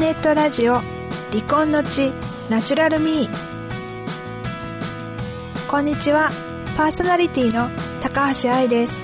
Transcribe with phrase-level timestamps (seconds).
[0.00, 2.10] ネットラジオ離婚の地
[2.48, 3.30] ナチュラルミー。
[5.68, 6.30] こんにちは
[6.74, 7.68] パーソナリティの
[8.00, 8.98] 高橋愛です。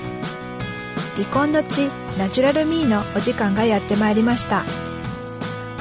[1.15, 4.65] 離婚の地ナチュラルミーのお時間がやってまいりました。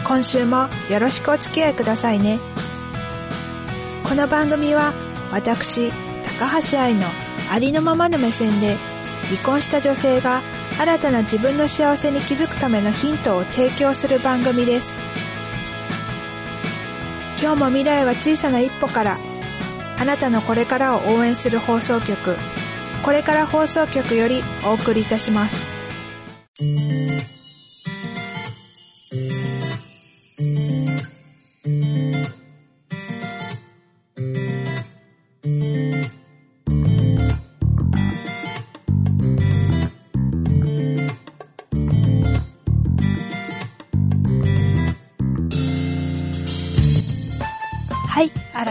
[0.06, 2.38] 今週もよろしくお付き合いくださいね。
[4.06, 4.92] この番組は
[5.32, 5.90] 私
[6.38, 7.06] 高橋愛の
[7.50, 8.76] ありのままの目線で
[9.30, 10.42] 離婚した女性が
[10.78, 15.05] 新たな自分の幸せに気づくためのヒントを提供する番組です。
[17.40, 19.18] 今日も未来は小さな一歩から
[19.98, 22.36] あなたのこれからを応援する放送局
[23.04, 25.64] これから放送局よりお送りいたします。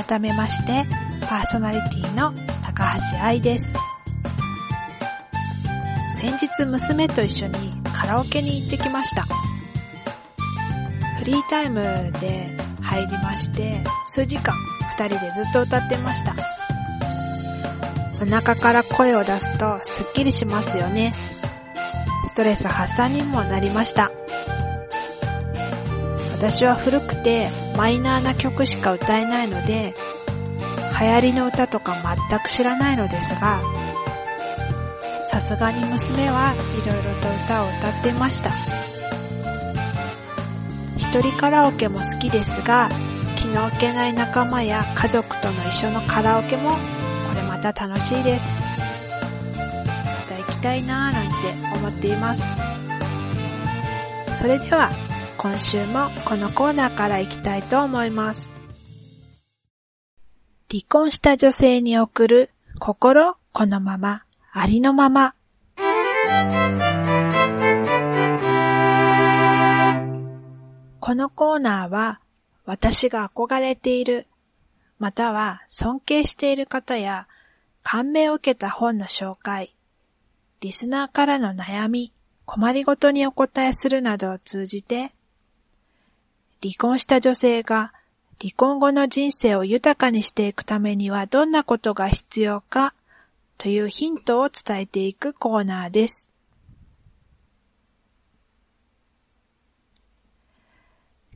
[0.08, 0.86] 改めまして、
[1.28, 3.74] パーソナリティの高橋愛です。
[6.18, 9.24] 先日娘と一緒にカラオケに行ってきました。
[11.20, 11.82] フリータイム
[12.20, 14.54] で入りまして、数時間
[14.98, 16.36] 二人でずっと歌ってました。
[18.22, 21.14] お腹から声を出すとスッキリしますよね。
[22.26, 24.12] ストレス発散にもなりました。
[26.36, 27.48] 私は古くて
[27.78, 29.94] マイナーな曲しか歌えないので、
[31.00, 31.96] 流行りの歌とか
[32.30, 33.62] 全く知らないのですが、
[35.24, 38.52] さすがに娘はいろいろと歌を歌ってました。
[40.98, 42.90] 一人カラオケも好きですが、
[43.38, 46.78] 気の置けない仲間や家族との一緒のカラオケもこ
[47.34, 48.54] れまた楽しいです。
[49.56, 49.64] ま
[50.28, 52.44] た行きたいなぁなんて思っています。
[54.36, 54.92] それでは
[55.46, 58.52] 今週もこのコーナーから行きたいと思います。
[60.72, 65.36] 離婚した女性に送る心このまま、ありのまま。
[71.00, 72.22] このコーナーは
[72.66, 74.26] 私が憧れている、
[74.98, 77.28] または尊敬している方や
[77.84, 79.76] 感銘を受けた本の紹介、
[80.62, 82.12] リスナーからの悩み、
[82.46, 85.12] 困りごとにお答えするなどを通じて
[86.62, 87.94] 離婚した女性が
[88.42, 92.94] 離婚後の人生を豊かにしていくためにはどんなことが必要か
[93.58, 96.30] というヒントを伝えていくコーナーです。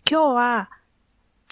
[0.09, 0.69] 今日は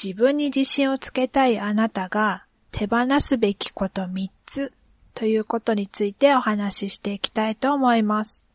[0.01, 4.73] 自分に自信をつけたいあなたが手放すべきこと3つ
[5.13, 8.46] ということについてお話ししていきたいと思います。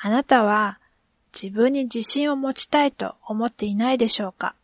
[0.00, 0.78] あなたは
[1.34, 4.54] 自分に自信を持ちたいと思っていないでしょうか？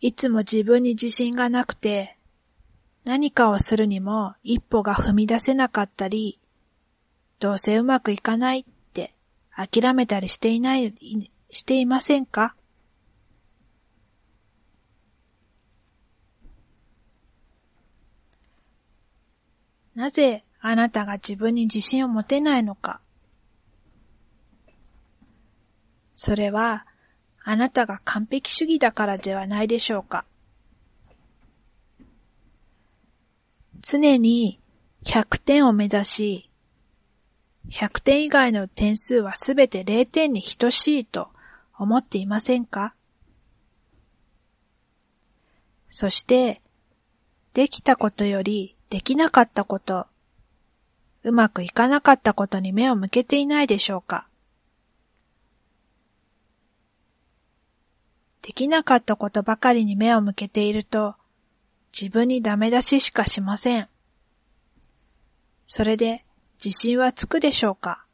[0.00, 2.16] いつも自分に自信がなくて、
[3.04, 6.38] 何かをするにも一歩が踏み出せなかったり、
[7.38, 9.14] どうせうまくいかないって
[9.56, 10.92] 諦めたりしていない、
[11.50, 12.54] していませんか？
[19.94, 23.00] なぜあなたが自分に自信を持てないのか。
[26.14, 26.86] それは、
[27.42, 30.24] あなたが完璧主義だからではないでしょうか。
[33.80, 34.60] 常に
[35.02, 36.50] 100点を目指し、
[37.68, 41.30] 100点以外の点数はすべて0点に等しいと
[41.76, 42.94] 思っていませんか？
[45.88, 46.62] そして、
[47.52, 50.06] できたことよりできなかったこと、
[51.24, 54.26] うまくいかなかったことに目を向けていないでしょうか？
[58.42, 61.14] できなかったことばかりに目を向けていると、
[61.98, 63.88] 自分にダメ出ししかしません。
[65.64, 66.24] それで
[66.62, 68.04] 自信はつくでしょうか？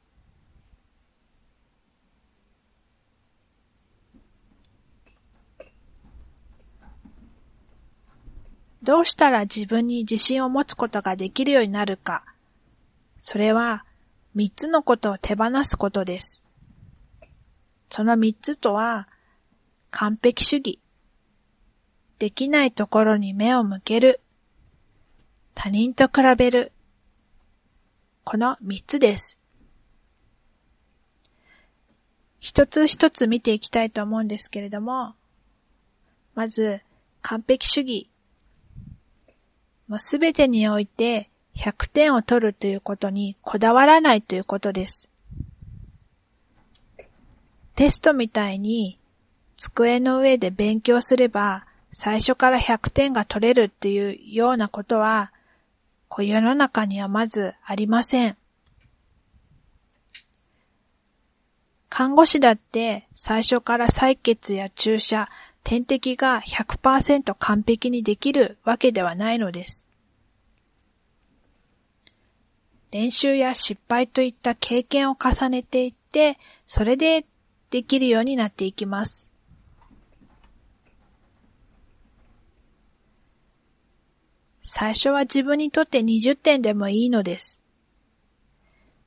[8.82, 12.24] どうしたら自分に自信を持つことができるようになるか？
[13.18, 13.84] それは
[14.34, 16.42] 三つのことを手放すことです。
[17.90, 19.08] その三つとは、
[19.90, 20.80] 完璧主義、
[22.18, 24.20] できないところに目を向ける、
[25.54, 26.72] 他人と比べる、
[28.22, 29.40] この三つです。
[32.38, 35.14] 一つ一つ見ていきたいと思うんですけれども、
[36.34, 36.82] まず、
[37.22, 38.10] 完璧主義。
[39.88, 45.10] もうすべてにおいて100点を取るということにこだわらないということです。
[47.74, 48.98] テストみたいに
[49.56, 55.32] 机の上で勉強すれば最初から100点が取れるっていうようなことは、
[56.16, 58.36] 世の中にはまずありません。
[61.88, 65.28] 看護師だって最初から採血や注射、
[65.64, 69.87] 点滴が100%完璧にできるわけではないのです。
[72.90, 77.26] 練習や失敗といった経験を重ねていって、それで
[77.70, 79.30] できるようになっていきます。
[84.62, 87.62] 最初は自分にとって20点でもいいのです。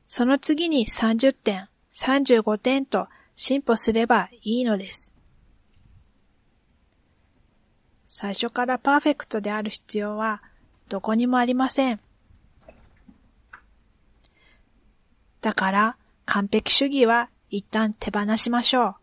[0.07, 5.13] その次に30点、35点と進歩すればいいのです。
[8.05, 10.41] 最初からパーフェクトである必要は
[10.89, 11.99] どこにもありません。
[15.41, 18.95] だから完璧主義は一旦手放しましょう。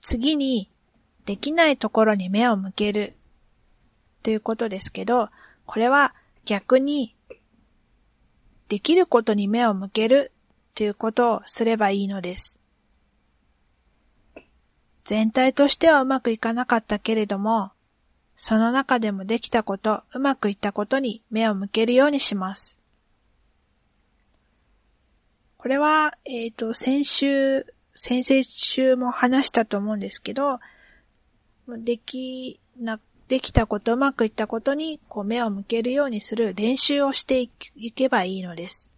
[0.00, 0.70] 次に、
[1.24, 3.14] できないところに目を向ける
[4.22, 5.30] ということですけど、
[5.66, 6.14] これは
[6.44, 7.16] 逆に、
[8.68, 10.30] できることに目を向ける
[10.76, 12.60] ということをすればいいのです。
[15.02, 17.72] 全体としてはうまくいかなかったけれども、
[18.36, 22.78] その中でもできたこと、うまくいったことに目を向けるようにします。
[25.56, 30.60] これは、えっ、ー、と、先週、先々週も話したと思うんですけど、
[31.66, 37.48] できな、できたこと、うまくいったことに、こう目を向けるようにする練習をしてい
[37.92, 38.90] けばいいのです。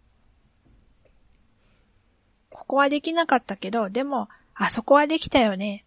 [2.49, 5.85] ここはできなかったけど、でも、あそこはできたよね。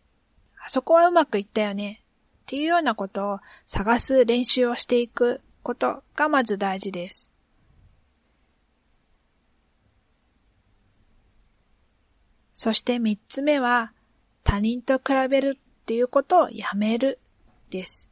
[0.65, 2.02] あそこはうまくいったよね。
[2.53, 7.33] っていうようなことを探す練習をしていくことがまず大事です。
[12.53, 13.95] そして三つ目は、
[14.45, 17.19] 他人と比べるっていうことをやめる
[17.71, 18.11] です。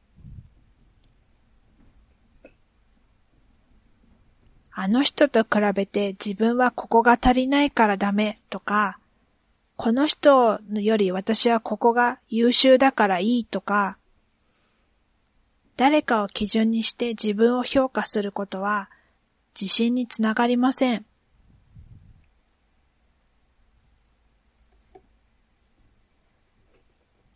[4.73, 8.99] あの人と比べて自分はここが足りないからダメとか、
[9.77, 13.99] この人より私はここが優秀だからいいとか、
[15.81, 18.91] 誰かを基準にして自分を評価することは
[19.59, 21.07] 自信につながりません。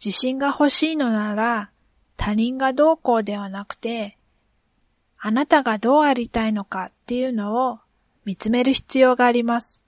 [0.05, 1.71] 自信が欲しいのなら、
[2.19, 4.19] 他人がどうこうではなくて、
[5.19, 7.79] あなたがどうありたいのかっていうのを
[8.27, 9.84] 見つめる必要があります。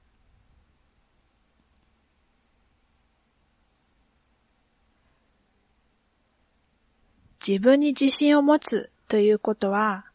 [7.47, 10.07] 自分に自信を持つということは、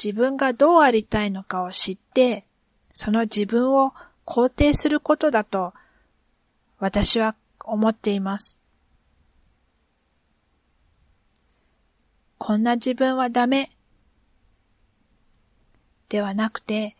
[0.00, 2.44] 自分がどうありたいのかを知って、
[2.92, 3.92] その自分を
[4.24, 5.74] 肯定することだと、
[6.78, 7.34] 私は
[7.64, 8.60] 思っています。
[12.38, 13.72] こんな自分はダメ。
[16.08, 16.94] ではなくて、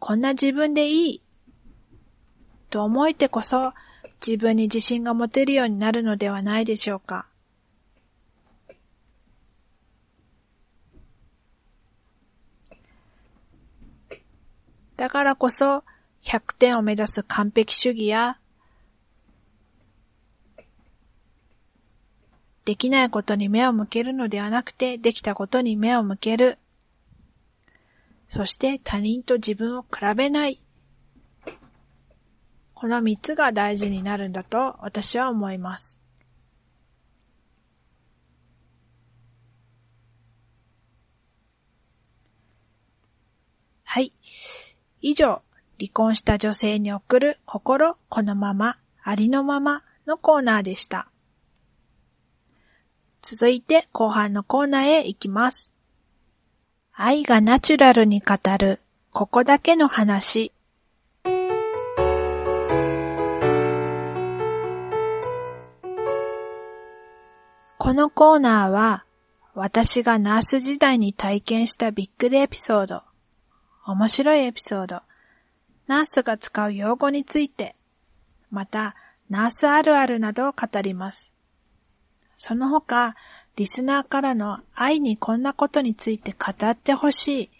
[0.00, 1.22] こんな自分でいい。
[2.70, 3.72] と思えてこそ
[4.26, 7.28] 自分に自信が持てるようになるのではないでしょうか。
[14.96, 15.84] だからこそ
[16.22, 18.38] 100点を目指す完璧主義や
[22.64, 26.58] できないことに目を向けるのではなくて、できたことに目を向ける。
[28.26, 30.60] そして他人と自分を比べない。
[32.72, 36.00] この三つが大事になるんだと私は思います。
[43.84, 44.12] はい。
[45.06, 45.42] 以上、
[45.78, 51.08] 離婚した女性に送る心このまま、ありのままのコーナーでした。
[53.20, 55.74] 続いて後半のコーナーへ行きます。
[56.94, 58.80] 愛がナチュラルに語る、
[59.12, 60.52] ここだけの話。
[67.76, 69.04] このコーナーは、
[69.52, 73.02] 私がナース時代に体験したびっくりエピソード、
[73.86, 75.02] 面白いエピソード、
[75.86, 77.76] ナースが使う用語について、
[78.50, 78.94] また、
[79.28, 81.32] ナースあるあるなどを語ります。
[82.36, 83.14] その他、
[83.56, 87.50] リスナーからの愛にこんなことについて語ってほしい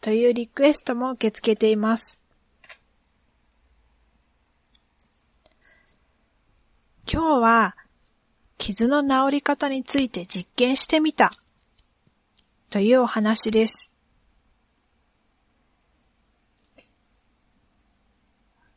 [0.00, 2.20] というリクエストも受け付けています。
[7.12, 7.76] 今日は
[8.56, 11.32] 傷の治り方について実験してみた。
[12.70, 13.89] というお話です。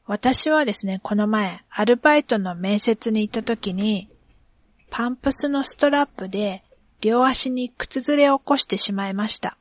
[0.06, 4.10] 私はですね、この前、アルバイトの面接に行った時に、
[4.90, 6.64] パンプスのストラップで
[7.02, 9.58] 両足に靴ずれを起こしてしまいました。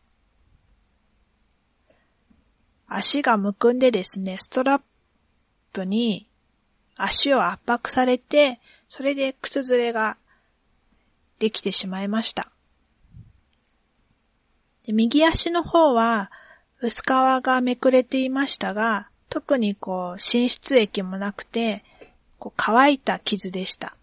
[2.88, 4.82] 足がむくんでですね、ストラッ
[5.72, 6.28] プに
[6.96, 10.16] 足を圧迫されて、それで靴ずれが
[11.38, 12.48] できてしまいました。
[14.84, 16.30] で右足の方は
[16.80, 21.82] 薄皮がめくれていましたが、特にこう、浸出液もなくて、
[22.38, 23.96] こう乾いた傷でした。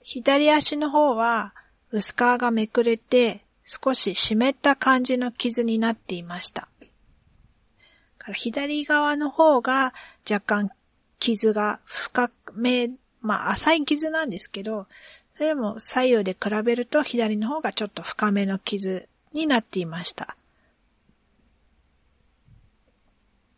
[0.00, 1.52] 左足の方は
[1.90, 6.68] 薄皮がめくれて少し湿った感じの傷になっていました。
[8.36, 9.92] 左側の方が
[10.30, 10.70] 若干
[11.18, 12.90] 傷が深め、
[13.22, 14.86] まあ浅い傷なんですけど、
[15.32, 20.36] それも左右で比べると左の方がちょっと深めの傷になっていました。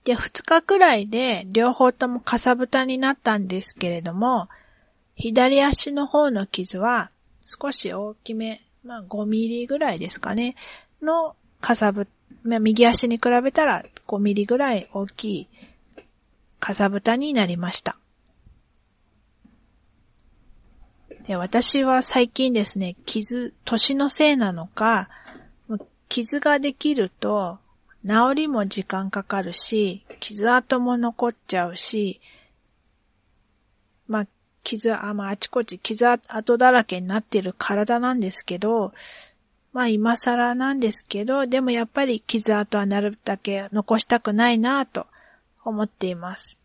[0.06, 4.48] で、二日くらいで両方ともかさぶたになったんですけれども、
[5.16, 7.10] 左足の方の傷は
[7.44, 10.54] 少し大きめ、まあ5ミリぐらいですかね、
[11.02, 12.06] のかさぶ、
[12.44, 15.48] まあ、右足に比べたら5ミリぐらい大きい
[16.60, 17.98] かさぶたになりました。
[21.24, 25.08] で、私は最近ですね、傷、年のせいなのか、
[26.08, 27.58] 傷ができると、
[28.06, 32.20] 治りも時間かかるし、傷跡も残っちゃうし、
[34.06, 34.26] まあ、
[34.62, 38.92] 傷、あ、まあ、あちこち傷跡だらけになってる体なんですけど、
[39.72, 45.06] まあ、今更なんですけど、でもやっぱり傷跡はなるだけ残したくないなぁと
[45.64, 46.60] 思っています。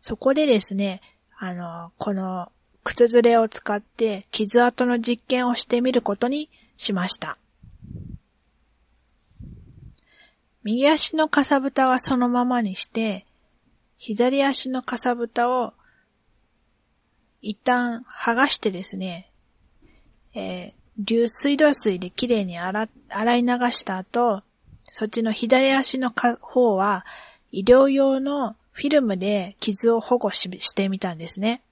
[0.00, 1.00] そこでですね、
[1.38, 2.52] あの、この
[2.84, 7.36] 靴ずれを使って傷跡の実験をしてみることにしました。
[10.64, 13.26] 右足のかさぶたはそのままにして、
[13.98, 15.74] 左足のかさぶたを
[17.40, 19.30] 一旦剥がしてですね、
[20.34, 24.42] えー、流水道水できれいに洗い流した後、
[24.84, 27.04] そっちの左足の方は
[27.50, 31.62] 医療用のフィルムで傷を保護ししてみたんですね。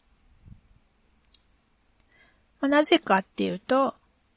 [2.60, 3.94] まあ、なぜかっていうと、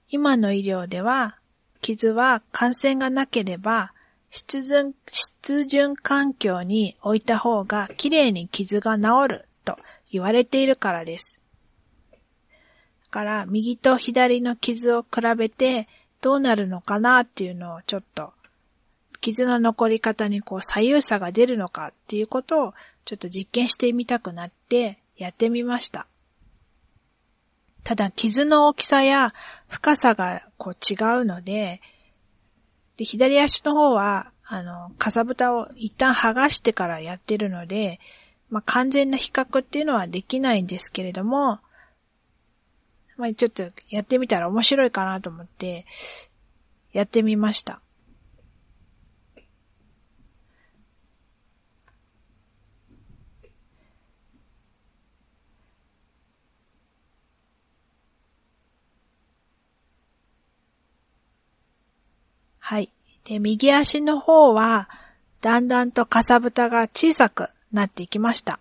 [0.10, 1.38] 今の医療では
[1.82, 3.94] 傷は感染がなければ
[4.36, 9.78] 湿潤、湿潤環境に置いた方が綺麗に傷が治ると
[10.12, 11.40] 言われているからです。
[12.12, 12.18] だ
[13.12, 15.88] から右と左の傷を比べて
[16.20, 18.34] どうなるのかなっていうのをちょっと
[19.22, 22.74] 傷の残り方にこう左右差が出るのかっていうことを
[23.06, 26.08] ちょっと実験してみたくなってやってみました。
[27.84, 29.32] ただ傷の大きさや
[29.68, 31.82] 深さがこう違うので、
[32.98, 38.00] で、左足の方は、あの、かさぶたを一旦剥がしてからやってるので、
[38.50, 41.60] まあ、完全な比較っていうのはできないんですけれども、
[43.18, 45.86] まあ、ちょっとやってみたら面白いかなと思って、
[46.92, 47.82] やってみました。
[62.66, 62.90] はい。
[63.26, 64.88] で、右足の方は、
[65.42, 68.58] だんだんとかさぶたが小さくなっていきました。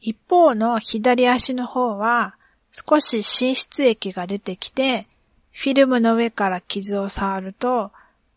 [0.00, 2.36] 一方の左足の方は、
[2.70, 5.08] 少し浸出液が出てきて、
[5.50, 7.90] フィルムの上から傷を触ると、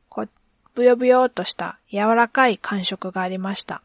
[0.09, 0.29] こう、
[0.73, 3.83] ブヨブヨとした柔らかい感触がありました。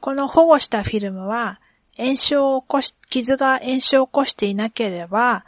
[0.00, 1.60] この保護したフィルムは、
[1.96, 5.44] 炎症を起こし、傷が炎症を起こしていなければ、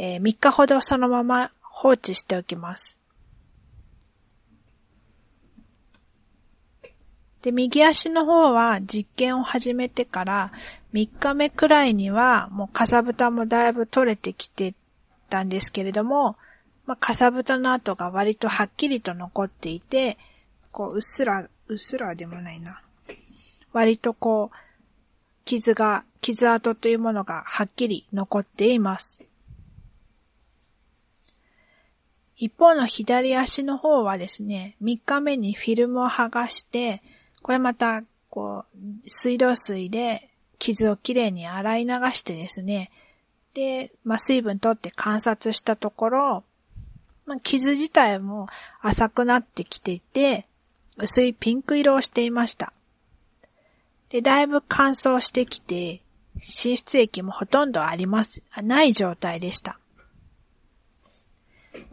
[0.00, 3.00] えー、3日ほどそのまま放置しておきます。
[7.42, 10.52] で、右足の方は実験を始めてから
[10.94, 14.74] 3日目くらいにはもうかさぶたもだいぶ取れてきて
[15.28, 16.36] たんですけれども、
[16.86, 20.16] まあ、かさぶたの跡が割とはっきりと残っていて、
[20.70, 22.82] こう、うっすら、うっすらでもないな。
[23.72, 24.56] 割とこう、
[25.44, 29.27] 傷が、傷跡というものがはっきり残っています。
[32.38, 37.02] 一方の左足の方はですね、3日目にフィルムを剥がして、
[37.42, 42.92] これまた、こう、水道水で傷をきれいに洗い流してですね、
[43.54, 46.44] で、まあ、水分取って観察したところ、
[47.26, 48.46] まあ、傷自体も
[48.82, 50.46] 浅くなってきていて、
[50.96, 52.72] 薄いピンク色をしていました。
[54.10, 56.02] で、だいぶ乾燥してきて、
[56.36, 59.77] 脂質液もほとんどあります、ない状態でした。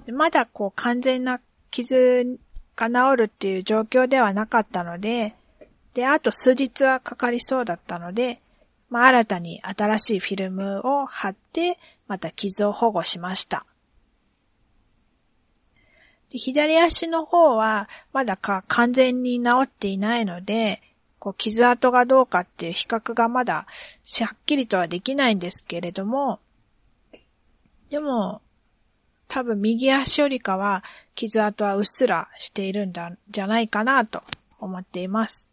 [0.05, 1.39] でまだこう完全な
[1.71, 2.37] 傷
[2.75, 5.35] が治るっていう状況ではなかったので、
[5.93, 8.39] で、あと数日はかかりそうだったので、
[8.89, 13.65] まあ、新たに新しいフィルムを貼って、また傷を保護しました。
[16.29, 20.81] で左足の方は、まだか完全に治っていないので、
[21.17, 23.65] こう傷跡がどうかっていう比較がまだ、
[24.03, 26.39] しはっきりとはできないんですけれども、
[27.89, 28.41] でも、
[29.27, 30.83] 多分右足よりかは
[31.15, 34.21] 傷跡はうっすらしているんだ、じゃないかなと
[34.59, 35.49] 思っています。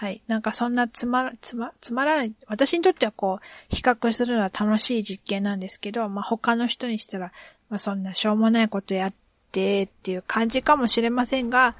[0.00, 0.22] はい。
[0.28, 7.32] なんかそんなつまら、つま、つまらない、私にとってはこう、比較するのは楽しい実験なんですけど、まあ他の人にしたら、
[7.68, 9.14] まあそんなしょうもないことやっ
[9.50, 11.74] てっていう感じかもしれませんが、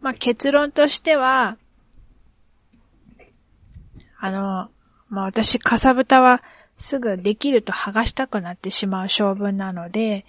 [0.00, 1.56] まあ結論としては、
[4.18, 4.70] あの、
[5.08, 6.42] まあ私、かさぶたは
[6.76, 10.26] すぐできると剥がしたくなってしまう性分なので、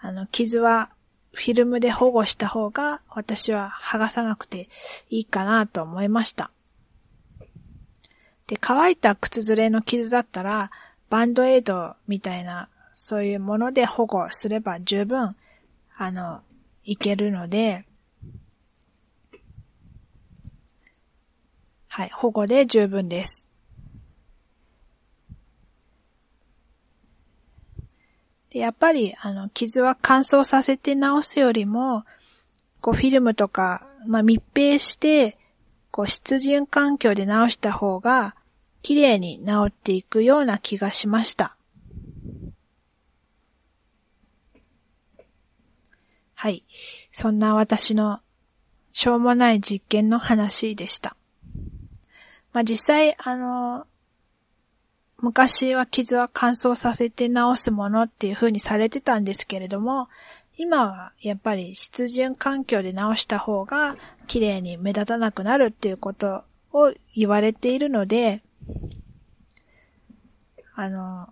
[0.00, 0.90] あの、傷は
[1.32, 4.68] フィルムで保護した方が私は剥がさなくて
[5.10, 6.50] いいかなと思いました。
[8.46, 10.70] で、乾いた靴ずれの傷だったら、
[11.10, 15.34] バンドエイドみたいな、そういうもので保護すれば十分、
[15.96, 16.42] あの、
[16.84, 17.84] いけるので、
[21.96, 23.48] はい、保護で十分です。
[28.50, 32.04] で、やっぱり、あの、傷は乾燥させて治すよりも、
[32.80, 35.38] こう、フィルムとか、まあ、密閉して、
[35.92, 38.34] こう、湿潤環境で直した方が、
[38.82, 41.56] 綺麗に治っていくような気がしました。
[46.34, 46.64] はい。
[47.12, 48.18] そんな私の
[48.90, 51.16] しょうもない実験の話でした。
[52.54, 53.86] まあ、実際、あの、
[55.18, 60.08] 昔は傷は乾燥させて治すものっていう風にされてたんですけれども、
[60.56, 63.96] 今はやっぱり湿潤環境で直した方が
[64.28, 68.42] 綺麗に目立たなくなるっていうことを言われているので、
[70.76, 71.28] あの、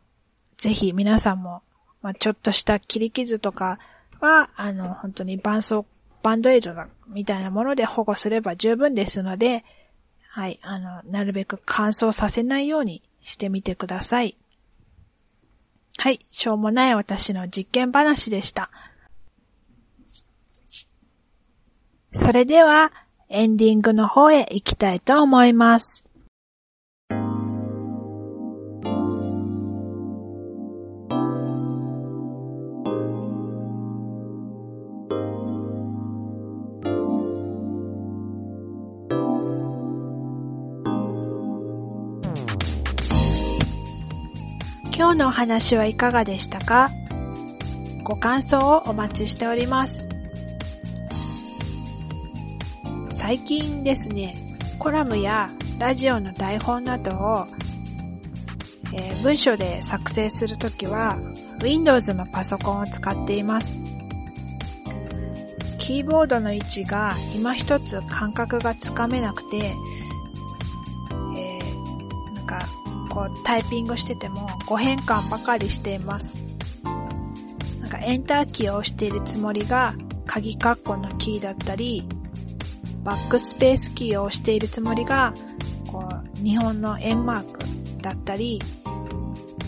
[0.57, 1.63] ぜひ皆さんも、
[2.03, 3.79] まあ、ちょっとした切り傷とか
[4.21, 5.87] は、あの、本当に伴奏、
[6.25, 6.75] バンドエイド
[7.07, 9.65] みたいなもので保護すれば十分ですので、
[10.35, 14.39] はい、あの、なるべく乾燥させないようにしてみてください。
[15.99, 18.71] はい、しょうもない私の実験話でした。
[22.13, 22.93] それでは、
[23.29, 26.02] エンディングの方へ行きたいと思います。
[45.03, 46.89] 今日のお話はいかがでしたか？
[48.05, 50.09] ご感想をお待ちしております。
[53.13, 54.37] 最近ですね、
[54.79, 57.49] コラムやラジオの台本などを、
[58.95, 61.19] えー、文章で作成するときは
[61.61, 63.81] Windows のパソコンを使っています。
[65.79, 69.73] キーボードの位置が今一つ感覚がつかめなくて、
[73.45, 76.43] タイピングしてても誤変換ばかりしています。
[77.81, 79.95] なんかエンターキーを押しているつもりが
[80.27, 82.07] 鍵括弧のキーだったり、
[83.05, 85.35] バックスペースキーを押しているつもりが、
[85.91, 87.61] こう、日本の円マーク
[88.01, 88.61] だったり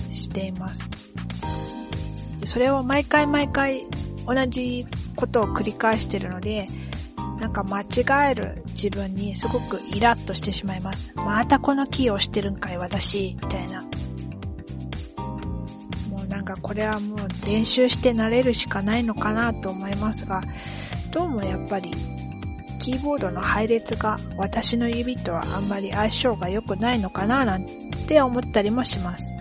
[0.08, 0.90] しています。
[2.44, 3.87] それを毎回毎回
[4.26, 6.68] 同じことを繰り返しているので、
[7.44, 7.87] なんか間違
[8.30, 11.12] える自分にすごくイラッとしてしまいます。
[11.14, 13.83] またこのキーを押してるんかい私、みたいな。
[13.83, 13.88] も
[16.24, 20.40] うなんかこれはもう練習して慣れるしかないのかなと思いますが、
[21.11, 21.90] どうもやっぱり
[22.78, 27.66] キーボードの配列が私の指とはあんまり相性が良くないのかななん
[28.07, 29.37] て思ったりもします。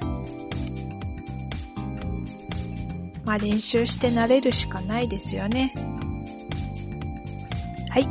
[3.24, 5.74] まあ練習して慣れるしかないですよね。
[7.94, 8.08] はい。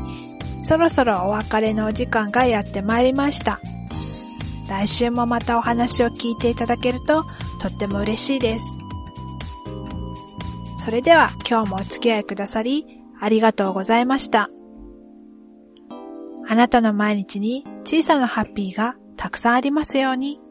[0.62, 3.61] そろそろお別れのお時間がやってまいりました。
[4.68, 7.25] 来週もまたお話を聞いていただけると
[7.61, 8.66] とっても嬉しいです。
[10.77, 12.87] それでは今日もお付き合いくださり
[13.21, 14.51] ありがとうございました。
[16.49, 20.41] あなたの毎日に小さなハッピーがたくさんありますように。